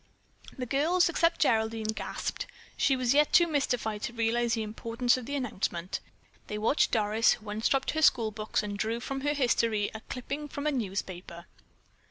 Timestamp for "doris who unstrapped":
6.89-7.91